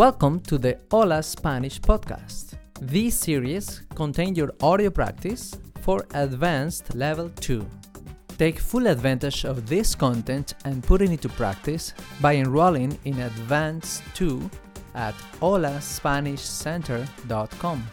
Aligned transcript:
Welcome 0.00 0.40
to 0.48 0.56
the 0.56 0.80
Hola 0.90 1.22
Spanish 1.22 1.78
podcast. 1.78 2.54
This 2.80 3.18
series 3.18 3.82
contains 3.94 4.38
your 4.38 4.54
audio 4.62 4.88
practice 4.88 5.54
for 5.82 6.06
advanced 6.14 6.94
level 6.94 7.28
2. 7.28 7.66
Take 8.38 8.60
full 8.60 8.86
advantage 8.86 9.44
of 9.44 9.68
this 9.68 9.94
content 9.94 10.54
and 10.64 10.82
put 10.82 11.02
it 11.02 11.10
into 11.10 11.28
practice 11.28 11.92
by 12.18 12.36
enrolling 12.36 12.98
in 13.04 13.20
Advanced 13.20 14.02
2 14.14 14.50
at 14.94 15.12
holaspanishcenter.com. 15.38 17.86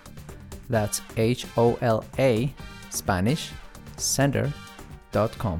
That's 0.69 1.01
H 1.17 1.45
O 1.57 1.77
L 1.81 2.05
A 2.17 2.53
Spanish 2.89 3.51
Center.com. 3.97 5.59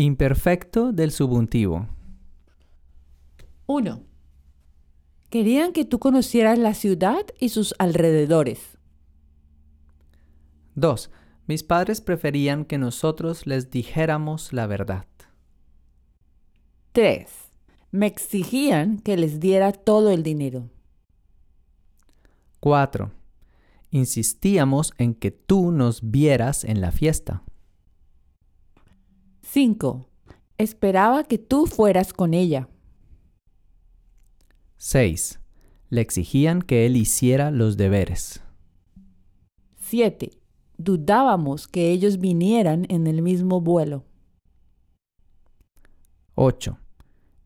Imperfecto 0.00 0.92
del 0.92 1.10
subjuntivo. 1.10 1.86
1. 3.66 4.02
Querían 5.28 5.74
que 5.74 5.84
tú 5.84 5.98
conocieras 5.98 6.58
la 6.58 6.72
ciudad 6.72 7.26
y 7.38 7.50
sus 7.50 7.74
alrededores. 7.78 8.78
2. 10.74 11.10
Mis 11.46 11.62
padres 11.62 12.00
preferían 12.00 12.64
que 12.64 12.78
nosotros 12.78 13.46
les 13.46 13.70
dijéramos 13.70 14.54
la 14.54 14.66
verdad. 14.66 15.04
3. 16.92 17.28
Me 17.90 18.06
exigían 18.06 19.00
que 19.00 19.18
les 19.18 19.38
diera 19.38 19.70
todo 19.72 20.12
el 20.12 20.22
dinero. 20.22 20.70
4. 22.60 23.12
Insistíamos 23.90 24.94
en 24.96 25.12
que 25.12 25.30
tú 25.30 25.70
nos 25.72 26.10
vieras 26.10 26.64
en 26.64 26.80
la 26.80 26.90
fiesta. 26.90 27.42
5. 29.52 30.06
Esperaba 30.58 31.24
que 31.24 31.36
tú 31.36 31.66
fueras 31.66 32.12
con 32.12 32.34
ella. 32.34 32.68
6. 34.76 35.40
Le 35.88 36.00
exigían 36.00 36.62
que 36.62 36.86
él 36.86 36.96
hiciera 36.96 37.50
los 37.50 37.76
deberes. 37.76 38.44
7. 39.80 40.30
Dudábamos 40.78 41.66
que 41.66 41.90
ellos 41.90 42.20
vinieran 42.20 42.86
en 42.90 43.08
el 43.08 43.22
mismo 43.22 43.60
vuelo. 43.60 44.04
8. 46.36 46.78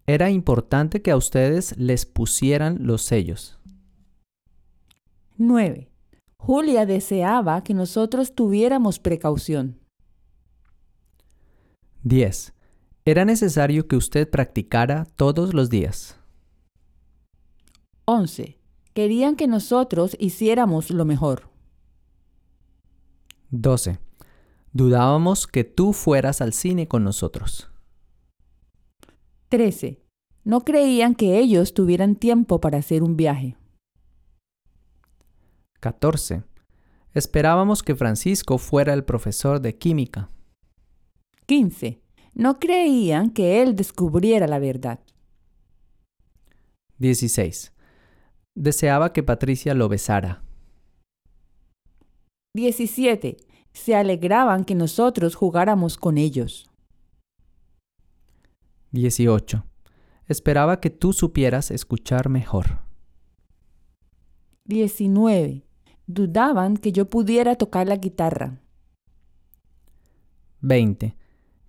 Era 0.06 0.28
importante 0.28 1.00
que 1.00 1.10
a 1.10 1.16
ustedes 1.16 1.74
les 1.78 2.04
pusieran 2.04 2.86
los 2.86 3.00
sellos. 3.00 3.58
9. 5.38 5.88
Julia 6.36 6.84
deseaba 6.84 7.64
que 7.64 7.72
nosotros 7.72 8.34
tuviéramos 8.34 8.98
precaución. 8.98 9.80
10. 12.04 12.52
Era 13.06 13.24
necesario 13.24 13.88
que 13.88 13.96
usted 13.96 14.28
practicara 14.28 15.06
todos 15.16 15.54
los 15.54 15.70
días. 15.70 16.18
11. 18.04 18.58
Querían 18.92 19.36
que 19.36 19.46
nosotros 19.46 20.14
hiciéramos 20.20 20.90
lo 20.90 21.06
mejor. 21.06 21.48
12. 23.50 23.98
Dudábamos 24.72 25.46
que 25.46 25.64
tú 25.64 25.94
fueras 25.94 26.42
al 26.42 26.52
cine 26.52 26.88
con 26.88 27.04
nosotros. 27.04 27.70
13. 29.48 30.02
No 30.44 30.60
creían 30.60 31.14
que 31.14 31.38
ellos 31.38 31.72
tuvieran 31.72 32.16
tiempo 32.16 32.60
para 32.60 32.78
hacer 32.78 33.02
un 33.02 33.16
viaje. 33.16 33.56
14. 35.80 36.42
Esperábamos 37.14 37.82
que 37.82 37.94
Francisco 37.94 38.58
fuera 38.58 38.92
el 38.92 39.04
profesor 39.04 39.60
de 39.60 39.78
química. 39.78 40.28
15. 41.46 42.00
No 42.34 42.58
creían 42.58 43.30
que 43.30 43.62
él 43.62 43.76
descubriera 43.76 44.46
la 44.46 44.58
verdad. 44.58 45.00
16. 46.98 47.72
Deseaba 48.54 49.12
que 49.12 49.22
Patricia 49.22 49.74
lo 49.74 49.88
besara. 49.88 50.42
17. 52.54 53.36
Se 53.72 53.94
alegraban 53.96 54.64
que 54.64 54.74
nosotros 54.74 55.34
jugáramos 55.34 55.98
con 55.98 56.18
ellos. 56.18 56.70
18. 58.92 59.64
Esperaba 60.28 60.80
que 60.80 60.90
tú 60.90 61.12
supieras 61.12 61.70
escuchar 61.70 62.28
mejor. 62.28 62.80
19. 64.66 65.66
Dudaban 66.06 66.76
que 66.76 66.92
yo 66.92 67.10
pudiera 67.10 67.56
tocar 67.56 67.88
la 67.88 67.96
guitarra. 67.96 68.60
20. 70.60 71.16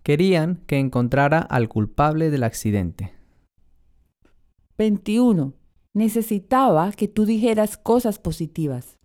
Querían 0.05 0.61
que 0.67 0.77
encontrara 0.77 1.39
al 1.39 1.67
culpable 1.67 2.29
del 2.29 2.43
accidente. 2.43 3.15
21. 4.77 5.55
Necesitaba 5.95 6.91
que 6.91 7.07
tú 7.07 7.25
dijeras 7.25 7.75
cosas 7.75 8.19
positivas. 8.19 8.99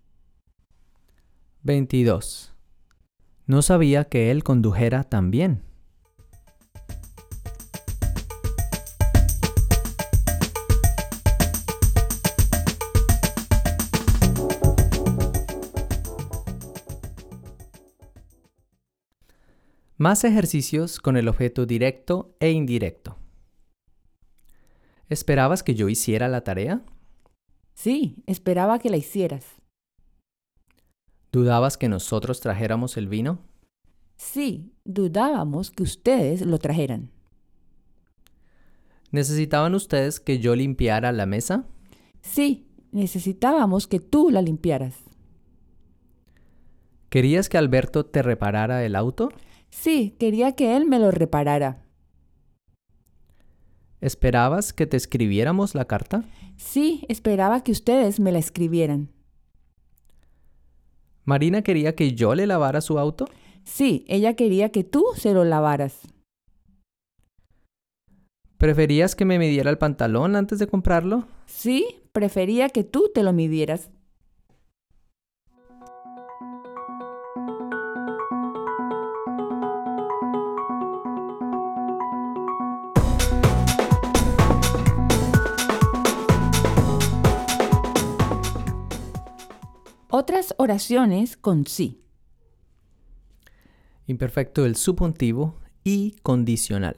22. 1.62 2.55
No 3.47 3.62
sabía 3.62 4.10
que 4.10 4.31
él 4.31 4.44
condujera 4.44 5.05
tan 5.05 5.31
Más 20.00 20.25
ejercicios 20.25 20.99
con 20.99 21.19
el 21.19 21.28
objeto 21.28 21.66
directo 21.66 22.34
e 22.41 22.53
indirecto. 22.53 23.19
¿Esperabas 25.11 25.62
que 25.62 25.75
yo 25.75 25.91
hiciera 25.91 26.27
la 26.27 26.43
tarea? 26.43 26.81
Sí, 27.75 28.25
esperaba 28.27 28.78
que 28.78 28.89
la 28.89 28.97
hicieras. 28.97 29.44
¿Dudabas 31.31 31.77
que 31.77 31.91
nosotros 31.91 32.41
trajéramos 32.41 32.97
el 32.97 33.09
vino? 33.09 33.41
Sí, 34.16 34.72
dudábamos 34.87 35.71
que 35.71 35.83
ustedes 35.83 36.47
lo 36.47 36.56
trajeran. 36.56 37.10
¿Necesitaban 39.10 39.75
ustedes 39.75 40.19
que 40.19 40.39
yo 40.39 40.56
limpiara 40.56 41.12
la 41.12 41.27
mesa? 41.27 41.66
Sí, 42.22 42.66
necesitábamos 42.91 43.87
que 43.87 44.00
tú 44.00 44.31
la 44.31 44.41
limpiaras. 44.41 44.97
¿Querías 47.10 47.50
que 47.50 47.59
Alberto 47.59 48.06
te 48.06 48.22
reparara 48.22 48.83
el 48.87 48.97
auto? 48.97 49.28
Sí, 49.70 50.16
quería 50.19 50.53
que 50.53 50.76
él 50.76 50.86
me 50.86 50.98
lo 50.98 51.10
reparara. 51.10 51.82
¿Esperabas 54.00 54.72
que 54.72 54.86
te 54.86 54.97
escribiéramos 54.97 55.75
la 55.75 55.84
carta? 55.84 56.25
Sí, 56.56 57.04
esperaba 57.08 57.62
que 57.62 57.72
ustedes 57.72 58.19
me 58.19 58.32
la 58.32 58.38
escribieran. 58.38 59.10
¿Marina 61.25 61.62
quería 61.62 61.94
que 61.94 62.12
yo 62.14 62.34
le 62.34 62.47
lavara 62.47 62.80
su 62.80 62.98
auto? 62.98 63.26
Sí, 63.64 64.04
ella 64.09 64.34
quería 64.34 64.70
que 64.70 64.84
tú 64.84 65.04
se 65.16 65.32
lo 65.32 65.44
lavaras. 65.44 66.00
¿Preferías 68.56 69.14
que 69.14 69.25
me 69.25 69.38
midiera 69.38 69.70
el 69.70 69.78
pantalón 69.78 70.36
antes 70.36 70.59
de 70.59 70.66
comprarlo? 70.66 71.26
Sí, 71.47 71.86
prefería 72.12 72.69
que 72.69 72.84
tú 72.84 73.10
te 73.14 73.22
lo 73.22 73.32
midieras. 73.32 73.91
Otras 90.20 90.54
oraciones 90.58 91.38
con 91.38 91.66
sí. 91.66 92.04
Imperfecto 94.06 94.64
del 94.64 94.76
subjuntivo 94.76 95.54
y 95.83 96.10
condicional. 96.22 96.95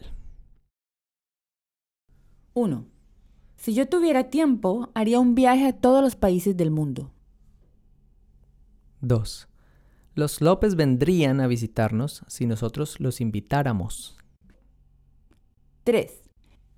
1. 2.55 2.85
Si 3.55 3.75
yo 3.75 3.89
tuviera 3.89 4.29
tiempo, 4.29 4.91
haría 4.95 5.21
un 5.21 5.37
viaje 5.37 5.69
a 5.69 5.73
todos 5.73 6.03
los 6.03 6.17
países 6.17 6.57
del 6.57 6.73
mundo. 6.73 7.13
2. 9.03 9.49
Los 10.17 10.41
López 10.41 10.75
vendrían 10.75 11.41
a 11.41 11.47
visitarnos 11.47 12.25
si 12.27 12.47
nosotros 12.47 12.99
los 12.99 13.21
invitáramos. 13.21 14.17
3. 15.85 16.23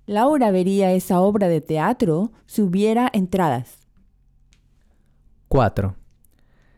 Laura 0.05 0.51
vería 0.51 0.93
esa 0.93 1.21
obra 1.21 1.47
de 1.47 1.61
teatro 1.61 2.33
si 2.45 2.61
hubiera 2.61 3.09
entradas. 3.11 3.79
4. 5.47 6.04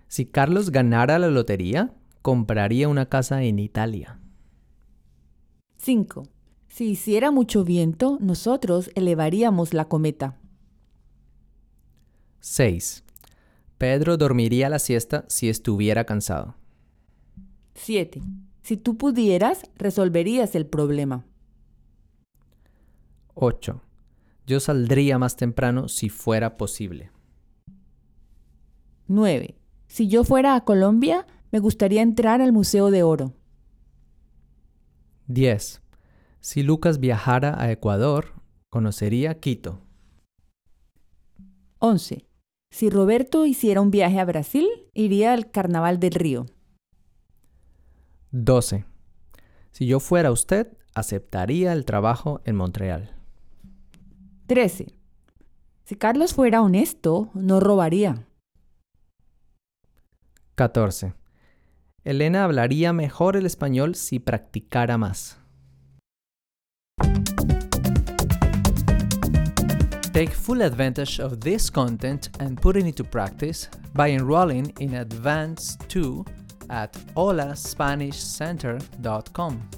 Si 0.07 0.25
Carlos 0.25 0.71
ganara 0.71 1.19
la 1.19 1.27
lotería, 1.27 1.93
compraría 2.21 2.87
una 2.87 3.07
casa 3.07 3.43
en 3.43 3.59
Italia. 3.59 4.19
5. 5.77 6.23
Si 6.67 6.91
hiciera 6.91 7.31
mucho 7.31 7.63
viento, 7.63 8.17
nosotros 8.21 8.91
elevaríamos 8.95 9.73
la 9.73 9.85
cometa. 9.85 10.37
6. 12.39 13.03
Pedro 13.77 14.17
dormiría 14.17 14.69
la 14.69 14.79
siesta 14.79 15.25
si 15.27 15.49
estuviera 15.49 16.05
cansado. 16.05 16.55
7. 17.75 18.21
Si 18.63 18.77
tú 18.77 18.97
pudieras, 18.97 19.63
resolverías 19.75 20.55
el 20.55 20.65
problema. 20.65 21.25
8. 23.33 23.81
Yo 24.47 24.59
saldría 24.59 25.19
más 25.19 25.35
temprano 25.35 25.87
si 25.87 26.09
fuera 26.09 26.57
posible. 26.57 27.11
9. 29.07 29.55
Si 29.97 30.07
yo 30.07 30.23
fuera 30.23 30.53
a 30.53 30.63
Colombia, 30.63 31.25
me 31.51 31.57
gustaría 31.57 32.03
entrar 32.03 32.39
al 32.39 32.53
Museo 32.53 32.91
de 32.91 33.01
Oro. 33.01 33.33
10. 35.25 35.81
Si 36.39 36.61
Lucas 36.61 36.99
viajara 36.99 37.59
a 37.59 37.71
Ecuador, 37.71 38.35
conocería 38.69 39.39
Quito. 39.39 39.81
11. 41.79 42.27
Si 42.69 42.91
Roberto 42.91 43.47
hiciera 43.47 43.81
un 43.81 43.89
viaje 43.89 44.19
a 44.19 44.25
Brasil, 44.25 44.67
iría 44.93 45.33
al 45.33 45.49
Carnaval 45.49 45.99
del 45.99 46.13
Río. 46.13 46.45
12. 48.29 48.85
Si 49.71 49.87
yo 49.87 49.99
fuera 49.99 50.31
usted, 50.31 50.77
aceptaría 50.93 51.73
el 51.73 51.85
trabajo 51.85 52.41
en 52.45 52.55
Montreal. 52.55 53.15
13. 54.45 54.93
Si 55.85 55.95
Carlos 55.95 56.35
fuera 56.35 56.61
honesto, 56.61 57.31
no 57.33 57.59
robaría. 57.59 58.27
14. 60.57 61.13
Elena 62.03 62.43
hablaría 62.43 62.91
mejor 62.91 63.37
el 63.37 63.45
español 63.45 63.95
si 63.95 64.19
practicara 64.19 64.97
más. 64.97 65.37
Take 70.11 70.31
full 70.31 70.61
advantage 70.63 71.19
of 71.19 71.39
this 71.41 71.69
content 71.69 72.29
and 72.39 72.59
put 72.59 72.75
it 72.75 72.87
into 72.87 73.03
practice 73.03 73.69
by 73.93 74.09
enrolling 74.09 74.73
in 74.79 74.95
Advanced 74.95 75.87
2 75.89 76.25
at 76.69 76.91
holaspanishcenter.com. 77.13 79.69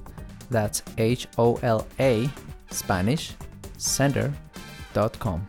That's 0.49 0.81
H 0.97 1.27
O 1.37 1.59
L 1.61 1.85
A 1.99 2.29
Spanish 2.71 3.35
Center.com. 3.77 5.45